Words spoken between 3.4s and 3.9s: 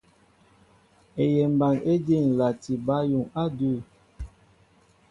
adʉ̂.